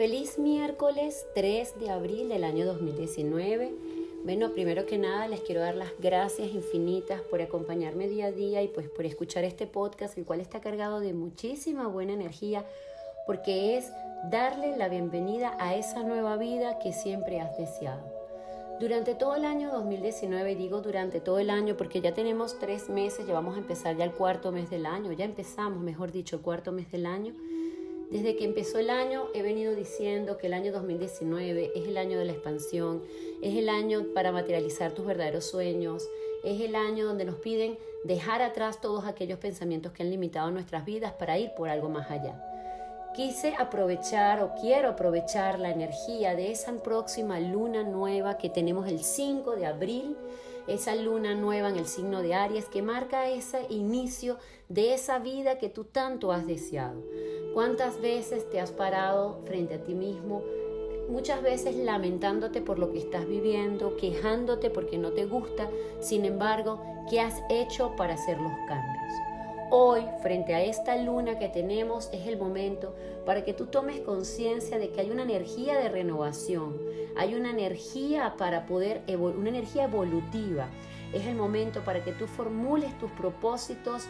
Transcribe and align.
Feliz 0.00 0.38
miércoles 0.38 1.26
3 1.34 1.78
de 1.78 1.90
abril 1.90 2.30
del 2.30 2.44
año 2.44 2.64
2019. 2.64 3.70
Bueno, 4.24 4.50
primero 4.52 4.86
que 4.86 4.96
nada 4.96 5.28
les 5.28 5.40
quiero 5.40 5.60
dar 5.60 5.74
las 5.74 5.90
gracias 5.98 6.54
infinitas 6.54 7.20
por 7.20 7.42
acompañarme 7.42 8.08
día 8.08 8.28
a 8.28 8.32
día 8.32 8.62
y 8.62 8.68
pues 8.68 8.88
por 8.88 9.04
escuchar 9.04 9.44
este 9.44 9.66
podcast, 9.66 10.16
el 10.16 10.24
cual 10.24 10.40
está 10.40 10.62
cargado 10.62 11.00
de 11.00 11.12
muchísima 11.12 11.86
buena 11.86 12.14
energía, 12.14 12.64
porque 13.26 13.76
es 13.76 13.92
darle 14.30 14.74
la 14.78 14.88
bienvenida 14.88 15.54
a 15.60 15.74
esa 15.74 16.02
nueva 16.02 16.38
vida 16.38 16.78
que 16.78 16.94
siempre 16.94 17.38
has 17.38 17.58
deseado. 17.58 18.00
Durante 18.80 19.14
todo 19.14 19.34
el 19.34 19.44
año 19.44 19.70
2019, 19.70 20.56
digo 20.56 20.80
durante 20.80 21.20
todo 21.20 21.40
el 21.40 21.50
año 21.50 21.76
porque 21.76 22.00
ya 22.00 22.14
tenemos 22.14 22.58
tres 22.58 22.88
meses, 22.88 23.26
ya 23.26 23.34
vamos 23.34 23.56
a 23.56 23.58
empezar 23.58 23.98
ya 23.98 24.04
el 24.04 24.12
cuarto 24.12 24.50
mes 24.50 24.70
del 24.70 24.86
año, 24.86 25.12
ya 25.12 25.26
empezamos, 25.26 25.82
mejor 25.82 26.10
dicho, 26.10 26.36
el 26.36 26.42
cuarto 26.42 26.72
mes 26.72 26.90
del 26.90 27.04
año. 27.04 27.34
Desde 28.10 28.34
que 28.34 28.44
empezó 28.44 28.80
el 28.80 28.90
año 28.90 29.28
he 29.34 29.42
venido 29.42 29.76
diciendo 29.76 30.36
que 30.36 30.48
el 30.48 30.52
año 30.52 30.72
2019 30.72 31.70
es 31.76 31.86
el 31.86 31.96
año 31.96 32.18
de 32.18 32.24
la 32.24 32.32
expansión, 32.32 33.04
es 33.40 33.56
el 33.56 33.68
año 33.68 34.04
para 34.14 34.32
materializar 34.32 34.90
tus 34.92 35.06
verdaderos 35.06 35.44
sueños, 35.44 36.08
es 36.42 36.60
el 36.60 36.74
año 36.74 37.06
donde 37.06 37.24
nos 37.24 37.36
piden 37.36 37.78
dejar 38.02 38.42
atrás 38.42 38.80
todos 38.80 39.04
aquellos 39.04 39.38
pensamientos 39.38 39.92
que 39.92 40.02
han 40.02 40.10
limitado 40.10 40.50
nuestras 40.50 40.84
vidas 40.84 41.12
para 41.12 41.38
ir 41.38 41.52
por 41.56 41.68
algo 41.68 41.88
más 41.88 42.10
allá. 42.10 42.44
Quise 43.14 43.54
aprovechar 43.56 44.42
o 44.42 44.54
quiero 44.60 44.88
aprovechar 44.88 45.60
la 45.60 45.70
energía 45.70 46.34
de 46.34 46.50
esa 46.50 46.72
próxima 46.82 47.38
luna 47.38 47.84
nueva 47.84 48.38
que 48.38 48.50
tenemos 48.50 48.88
el 48.88 49.04
5 49.04 49.54
de 49.54 49.66
abril, 49.66 50.16
esa 50.66 50.96
luna 50.96 51.36
nueva 51.36 51.68
en 51.68 51.76
el 51.76 51.86
signo 51.86 52.22
de 52.22 52.34
Aries 52.34 52.64
que 52.64 52.82
marca 52.82 53.28
ese 53.28 53.66
inicio 53.68 54.36
de 54.68 54.94
esa 54.94 55.20
vida 55.20 55.58
que 55.58 55.68
tú 55.68 55.84
tanto 55.84 56.32
has 56.32 56.44
deseado. 56.46 57.02
¿Cuántas 57.54 58.00
veces 58.00 58.48
te 58.48 58.60
has 58.60 58.70
parado 58.70 59.40
frente 59.44 59.74
a 59.74 59.82
ti 59.82 59.92
mismo? 59.92 60.44
Muchas 61.08 61.42
veces 61.42 61.74
lamentándote 61.74 62.60
por 62.60 62.78
lo 62.78 62.92
que 62.92 63.00
estás 63.00 63.26
viviendo, 63.26 63.96
quejándote 63.96 64.70
porque 64.70 64.98
no 64.98 65.10
te 65.10 65.26
gusta, 65.26 65.68
sin 65.98 66.24
embargo, 66.24 66.80
¿qué 67.10 67.18
has 67.20 67.42
hecho 67.50 67.96
para 67.96 68.14
hacer 68.14 68.38
los 68.38 68.52
cambios? 68.68 69.12
Hoy, 69.72 70.02
frente 70.22 70.54
a 70.54 70.62
esta 70.62 70.96
luna 70.96 71.40
que 71.40 71.48
tenemos, 71.48 72.08
es 72.12 72.28
el 72.28 72.38
momento 72.38 72.94
para 73.26 73.44
que 73.44 73.52
tú 73.52 73.66
tomes 73.66 73.98
conciencia 73.98 74.78
de 74.78 74.90
que 74.90 75.00
hay 75.00 75.10
una 75.10 75.24
energía 75.24 75.76
de 75.76 75.88
renovación, 75.88 76.76
hay 77.16 77.34
una 77.34 77.50
energía 77.50 78.36
para 78.38 78.66
poder, 78.66 79.02
una 79.08 79.48
energía 79.48 79.84
evolutiva. 79.84 80.68
Es 81.12 81.26
el 81.26 81.34
momento 81.34 81.80
para 81.80 82.04
que 82.04 82.12
tú 82.12 82.28
formules 82.28 82.96
tus 82.98 83.10
propósitos 83.10 84.06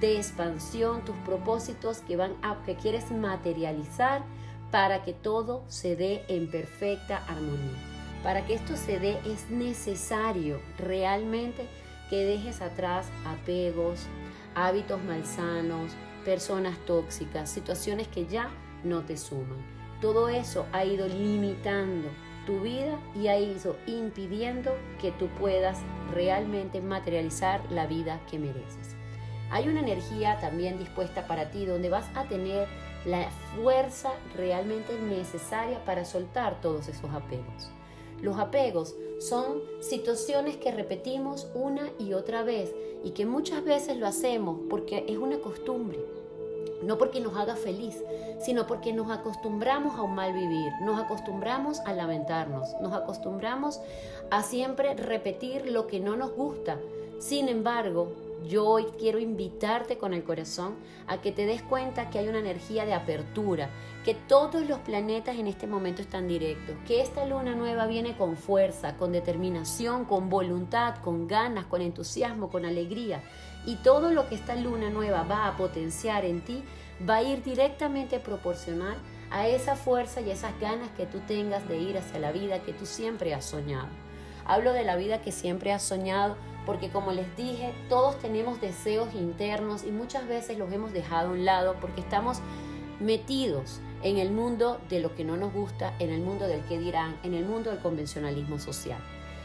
de 0.00 0.16
expansión, 0.16 1.04
tus 1.04 1.16
propósitos 1.18 1.98
que 1.98 2.16
van 2.16 2.34
a, 2.42 2.62
que 2.64 2.76
quieres 2.76 3.10
materializar 3.10 4.22
para 4.70 5.02
que 5.02 5.12
todo 5.12 5.64
se 5.68 5.96
dé 5.96 6.24
en 6.28 6.50
perfecta 6.50 7.18
armonía. 7.28 7.78
Para 8.22 8.46
que 8.46 8.54
esto 8.54 8.76
se 8.76 8.98
dé 8.98 9.18
es 9.26 9.50
necesario 9.50 10.60
realmente 10.78 11.66
que 12.08 12.24
dejes 12.24 12.62
atrás 12.62 13.08
apegos, 13.26 14.06
hábitos 14.54 15.02
malsanos, 15.02 15.92
personas 16.24 16.78
tóxicas, 16.86 17.50
situaciones 17.50 18.08
que 18.08 18.26
ya 18.26 18.50
no 18.84 19.02
te 19.02 19.16
suman. 19.16 19.58
Todo 20.00 20.28
eso 20.28 20.66
ha 20.72 20.84
ido 20.84 21.06
limitando 21.06 22.08
tu 22.46 22.60
vida 22.60 22.98
y 23.14 23.28
ha 23.28 23.38
ido 23.38 23.76
impidiendo 23.86 24.72
que 25.00 25.12
tú 25.12 25.28
puedas 25.38 25.78
realmente 26.12 26.80
materializar 26.80 27.60
la 27.70 27.86
vida 27.86 28.20
que 28.30 28.38
mereces 28.38 28.96
hay 29.52 29.68
una 29.68 29.80
energía 29.80 30.38
también 30.40 30.78
dispuesta 30.78 31.26
para 31.26 31.50
ti 31.50 31.66
donde 31.66 31.90
vas 31.90 32.06
a 32.14 32.24
tener 32.24 32.66
la 33.04 33.28
fuerza 33.54 34.10
realmente 34.34 34.98
necesaria 34.98 35.84
para 35.84 36.06
soltar 36.06 36.60
todos 36.62 36.88
esos 36.88 37.10
apegos. 37.12 37.70
Los 38.22 38.38
apegos 38.38 38.96
son 39.20 39.60
situaciones 39.80 40.56
que 40.56 40.72
repetimos 40.72 41.50
una 41.54 41.90
y 41.98 42.14
otra 42.14 42.42
vez 42.42 42.74
y 43.04 43.10
que 43.10 43.26
muchas 43.26 43.62
veces 43.62 43.98
lo 43.98 44.06
hacemos 44.06 44.58
porque 44.70 45.04
es 45.06 45.18
una 45.18 45.38
costumbre. 45.38 45.98
No 46.82 46.96
porque 46.96 47.20
nos 47.20 47.36
haga 47.36 47.54
feliz, 47.54 48.02
sino 48.40 48.66
porque 48.66 48.94
nos 48.94 49.10
acostumbramos 49.10 49.98
a 49.98 50.02
un 50.02 50.14
mal 50.14 50.32
vivir, 50.32 50.72
nos 50.82 50.98
acostumbramos 50.98 51.80
a 51.80 51.92
lamentarnos, 51.92 52.74
nos 52.80 52.92
acostumbramos 52.94 53.80
a 54.30 54.42
siempre 54.42 54.94
repetir 54.94 55.70
lo 55.70 55.86
que 55.86 56.00
no 56.00 56.16
nos 56.16 56.32
gusta. 56.32 56.80
Sin 57.18 57.48
embargo, 57.48 58.14
yo 58.46 58.66
hoy 58.66 58.86
quiero 58.98 59.18
invitarte 59.18 59.98
con 59.98 60.14
el 60.14 60.24
corazón 60.24 60.76
a 61.06 61.20
que 61.20 61.32
te 61.32 61.46
des 61.46 61.62
cuenta 61.62 62.10
que 62.10 62.18
hay 62.18 62.28
una 62.28 62.38
energía 62.38 62.84
de 62.84 62.94
apertura, 62.94 63.70
que 64.04 64.14
todos 64.14 64.66
los 64.68 64.78
planetas 64.80 65.36
en 65.36 65.46
este 65.46 65.66
momento 65.66 66.02
están 66.02 66.28
directos, 66.28 66.76
que 66.86 67.00
esta 67.00 67.24
luna 67.24 67.54
nueva 67.54 67.86
viene 67.86 68.16
con 68.16 68.36
fuerza, 68.36 68.96
con 68.96 69.12
determinación, 69.12 70.04
con 70.04 70.28
voluntad, 70.28 70.96
con 70.96 71.28
ganas, 71.28 71.66
con 71.66 71.82
entusiasmo, 71.82 72.50
con 72.50 72.64
alegría. 72.64 73.22
Y 73.64 73.76
todo 73.76 74.10
lo 74.10 74.28
que 74.28 74.34
esta 74.34 74.56
luna 74.56 74.90
nueva 74.90 75.22
va 75.22 75.46
a 75.46 75.56
potenciar 75.56 76.24
en 76.24 76.40
ti 76.40 76.62
va 77.08 77.16
a 77.16 77.22
ir 77.22 77.42
directamente 77.42 78.20
proporcional 78.20 78.96
a 79.30 79.48
esa 79.48 79.76
fuerza 79.76 80.20
y 80.20 80.30
esas 80.30 80.58
ganas 80.60 80.90
que 80.90 81.06
tú 81.06 81.20
tengas 81.20 81.66
de 81.68 81.78
ir 81.78 81.96
hacia 81.96 82.18
la 82.18 82.32
vida 82.32 82.62
que 82.62 82.72
tú 82.72 82.86
siempre 82.86 83.34
has 83.34 83.44
soñado. 83.44 83.88
Hablo 84.44 84.72
de 84.72 84.84
la 84.84 84.96
vida 84.96 85.22
que 85.22 85.32
siempre 85.32 85.72
has 85.72 85.82
soñado 85.82 86.36
porque 86.66 86.90
como 86.90 87.12
les 87.12 87.36
dije, 87.36 87.72
todos 87.88 88.18
tenemos 88.18 88.60
deseos 88.60 89.14
internos 89.14 89.84
y 89.84 89.90
muchas 89.90 90.26
veces 90.28 90.58
los 90.58 90.72
hemos 90.72 90.92
dejado 90.92 91.28
a 91.28 91.32
un 91.32 91.44
lado 91.44 91.76
porque 91.80 92.00
estamos 92.00 92.38
metidos 93.00 93.80
en 94.02 94.18
el 94.18 94.30
mundo 94.30 94.80
de 94.88 95.00
lo 95.00 95.14
que 95.14 95.24
no 95.24 95.36
nos 95.36 95.52
gusta, 95.52 95.94
en 95.98 96.10
el 96.10 96.20
mundo 96.20 96.46
del 96.46 96.62
que 96.62 96.78
dirán, 96.78 97.16
en 97.22 97.34
el 97.34 97.44
mundo 97.44 97.70
del 97.70 97.80
convencionalismo 97.80 98.58
social. 98.58 99.00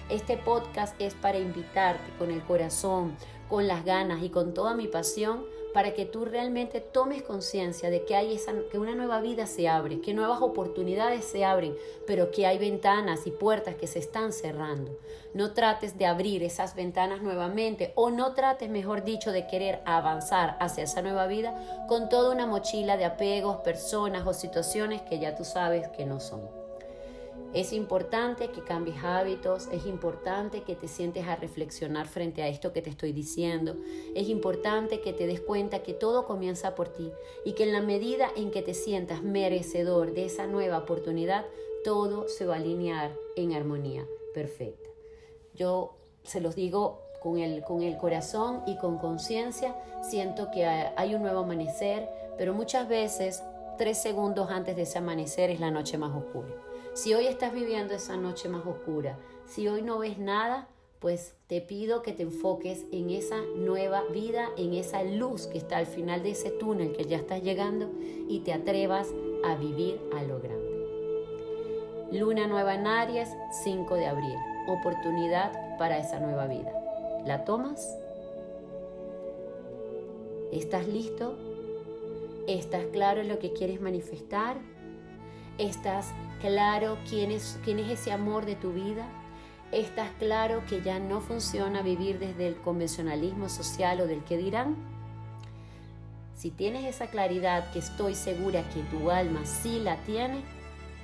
Este 0.09 0.37
podcast 0.37 0.95
es 0.99 1.13
para 1.15 1.37
invitarte 1.37 2.11
con 2.17 2.31
el 2.31 2.41
corazón, 2.41 3.15
con 3.49 3.67
las 3.67 3.83
ganas 3.83 4.23
y 4.23 4.29
con 4.29 4.53
toda 4.53 4.73
mi 4.73 4.87
pasión 4.87 5.43
para 5.77 5.93
que 5.93 6.07
tú 6.07 6.25
realmente 6.25 6.81
tomes 6.81 7.21
conciencia 7.21 7.91
de 7.91 8.03
que 8.03 8.15
hay 8.15 8.33
esa, 8.33 8.51
que 8.71 8.79
una 8.79 8.95
nueva 8.95 9.21
vida 9.21 9.45
se 9.45 9.69
abre, 9.69 10.01
que 10.01 10.15
nuevas 10.15 10.41
oportunidades 10.41 11.23
se 11.23 11.45
abren, 11.45 11.77
pero 12.07 12.31
que 12.31 12.47
hay 12.47 12.57
ventanas 12.57 13.27
y 13.27 13.29
puertas 13.29 13.75
que 13.75 13.85
se 13.85 13.99
están 13.99 14.33
cerrando. 14.33 14.97
No 15.35 15.53
trates 15.53 15.95
de 15.95 16.07
abrir 16.07 16.41
esas 16.41 16.73
ventanas 16.73 17.21
nuevamente 17.21 17.91
o 17.93 18.09
no 18.09 18.33
trates, 18.33 18.71
mejor 18.71 19.03
dicho, 19.03 19.31
de 19.31 19.45
querer 19.45 19.83
avanzar 19.85 20.57
hacia 20.59 20.85
esa 20.85 21.03
nueva 21.03 21.27
vida 21.27 21.85
con 21.87 22.09
toda 22.09 22.31
una 22.33 22.47
mochila 22.47 22.97
de 22.97 23.05
apegos, 23.05 23.57
personas 23.57 24.25
o 24.25 24.33
situaciones 24.33 25.03
que 25.03 25.19
ya 25.19 25.35
tú 25.35 25.45
sabes 25.45 25.89
que 25.89 26.07
no 26.07 26.19
son. 26.19 26.66
Es 27.53 27.71
importante 27.71 28.49
que 28.49 28.61
cambies 28.61 29.03
hábitos, 29.03 29.67
es 29.71 29.85
importante 29.85 30.63
que 30.63 30.75
te 30.75 30.87
sientes 30.87 31.25
a 31.27 31.37
reflexionar 31.37 32.07
frente 32.07 32.43
a 32.43 32.49
esto 32.49 32.73
que 32.73 32.81
te 32.81 32.89
estoy 32.89 33.13
diciendo, 33.13 33.77
es 34.15 34.27
importante 34.27 34.99
que 34.99 35.13
te 35.13 35.27
des 35.27 35.39
cuenta 35.39 35.81
que 35.81 35.93
todo 35.93 36.25
comienza 36.25 36.75
por 36.75 36.89
ti 36.89 37.11
y 37.45 37.53
que 37.53 37.63
en 37.63 37.71
la 37.71 37.81
medida 37.81 38.29
en 38.35 38.51
que 38.51 38.61
te 38.61 38.73
sientas 38.73 39.23
merecedor 39.23 40.13
de 40.13 40.25
esa 40.25 40.45
nueva 40.45 40.77
oportunidad, 40.79 41.45
todo 41.83 42.27
se 42.27 42.45
va 42.45 42.55
a 42.55 42.57
alinear 42.57 43.15
en 43.37 43.53
armonía 43.53 44.05
perfecta. 44.33 44.89
Yo 45.55 45.95
se 46.23 46.41
los 46.41 46.53
digo 46.55 47.01
con 47.21 47.39
el, 47.39 47.63
con 47.63 47.81
el 47.81 47.97
corazón 47.97 48.61
y 48.67 48.77
con 48.77 48.97
conciencia, 48.97 49.73
siento 50.03 50.51
que 50.51 50.65
hay 50.65 51.15
un 51.15 51.21
nuevo 51.21 51.39
amanecer, 51.39 52.09
pero 52.37 52.53
muchas 52.53 52.87
veces 52.89 53.41
tres 53.77 53.97
segundos 54.01 54.49
antes 54.51 54.75
de 54.75 54.81
ese 54.83 54.97
amanecer 54.97 55.49
es 55.49 55.59
la 55.59 55.71
noche 55.71 55.97
más 55.97 56.15
oscura. 56.15 56.49
Si 56.97 57.13
hoy 57.13 57.27
estás 57.27 57.53
viviendo 57.53 57.93
esa 57.93 58.17
noche 58.17 58.49
más 58.49 58.65
oscura, 58.65 59.19
si 59.45 59.67
hoy 59.67 59.83
no 59.83 59.99
ves 59.99 60.17
nada, 60.17 60.67
pues 60.97 61.35
te 61.45 61.61
pido 61.61 62.01
que 62.01 62.11
te 62.11 62.23
enfoques 62.23 62.85
en 62.91 63.11
esa 63.11 63.39
nueva 63.55 64.01
vida, 64.11 64.49
en 64.57 64.73
esa 64.73 65.03
luz 65.03 65.45
que 65.45 65.59
está 65.59 65.77
al 65.77 65.85
final 65.85 66.23
de 66.23 66.31
ese 66.31 66.49
túnel 66.49 66.93
que 66.93 67.05
ya 67.05 67.17
estás 67.17 67.43
llegando 67.43 67.91
y 68.27 68.39
te 68.39 68.51
atrevas 68.51 69.09
a 69.45 69.53
vivir 69.53 70.01
a 70.15 70.23
lo 70.23 70.41
grande. 70.41 72.09
Luna 72.13 72.47
nueva 72.47 72.73
en 72.73 72.87
Aries, 72.87 73.29
5 73.63 73.93
de 73.93 74.07
abril. 74.07 74.35
Oportunidad 74.67 75.77
para 75.77 75.99
esa 75.99 76.19
nueva 76.19 76.47
vida. 76.47 76.73
¿La 77.27 77.45
tomas? 77.45 77.95
¿Estás 80.51 80.87
listo? 80.87 81.37
¿Estás 82.47 82.85
claro 82.87 83.21
en 83.21 83.27
lo 83.27 83.37
que 83.37 83.53
quieres 83.53 83.81
manifestar? 83.81 84.57
¿Estás 85.57 86.11
claro 86.39 86.99
quién 87.09 87.31
es, 87.31 87.59
quién 87.63 87.79
es 87.79 87.89
ese 87.89 88.11
amor 88.11 88.45
de 88.45 88.55
tu 88.55 88.73
vida? 88.73 89.07
¿Estás 89.71 90.11
claro 90.19 90.63
que 90.69 90.83
ya 90.83 90.99
no 90.99 91.19
funciona 91.19 91.81
vivir 91.81 92.19
desde 92.19 92.47
el 92.47 92.57
convencionalismo 92.57 93.49
social 93.49 93.99
o 94.01 94.07
del 94.07 94.23
que 94.23 94.37
dirán? 94.37 94.75
Si 96.35 96.51
tienes 96.51 96.85
esa 96.85 97.07
claridad 97.07 97.71
que 97.71 97.79
estoy 97.79 98.13
segura 98.13 98.61
que 98.69 98.83
tu 98.83 99.09
alma 99.09 99.47
sí 99.47 99.79
la 99.79 99.97
tiene, 100.03 100.41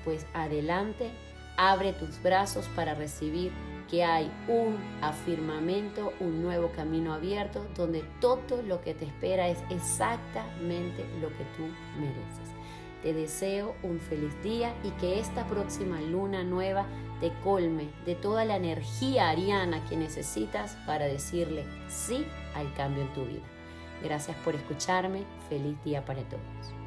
pues 0.05 0.27
adelante, 0.35 1.09
abre 1.57 1.91
tus 1.93 2.21
brazos 2.21 2.67
para 2.75 2.93
recibir 2.93 3.51
que 3.89 4.03
hay 4.03 4.31
un 4.47 4.77
afirmamento, 5.01 6.13
un 6.19 6.43
nuevo 6.43 6.71
camino 6.75 7.11
abierto 7.11 7.65
donde 7.75 8.03
todo 8.21 8.61
lo 8.61 8.81
que 8.81 8.93
te 8.93 9.05
espera 9.05 9.47
es 9.47 9.57
exactamente 9.71 11.03
lo 11.19 11.29
que 11.29 11.43
tú 11.57 11.63
mereces. 11.99 12.53
Te 13.03 13.13
deseo 13.13 13.75
un 13.83 13.99
feliz 13.99 14.31
día 14.43 14.73
y 14.83 14.89
que 14.91 15.19
esta 15.19 15.45
próxima 15.45 15.99
luna 15.99 16.43
nueva 16.43 16.87
te 17.19 17.33
colme 17.43 17.89
de 18.05 18.15
toda 18.15 18.45
la 18.45 18.55
energía 18.55 19.29
ariana 19.29 19.85
que 19.89 19.97
necesitas 19.97 20.77
para 20.85 21.05
decirle 21.05 21.65
sí 21.89 22.25
al 22.55 22.73
cambio 22.73 23.03
en 23.03 23.13
tu 23.13 23.25
vida. 23.25 23.43
Gracias 24.01 24.37
por 24.37 24.55
escucharme. 24.55 25.23
Feliz 25.49 25.81
día 25.83 26.05
para 26.05 26.23
todos. 26.23 26.82